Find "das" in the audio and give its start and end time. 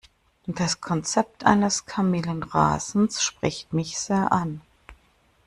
0.47-0.81